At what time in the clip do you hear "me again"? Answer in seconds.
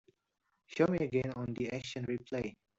0.87-1.31